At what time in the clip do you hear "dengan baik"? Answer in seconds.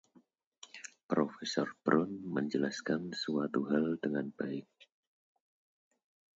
4.03-4.71